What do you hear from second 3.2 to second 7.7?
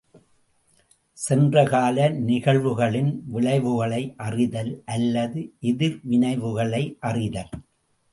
விளைவுகளை அறிதல் அல்லது எதிர்விளைவுகளை அறிதல்.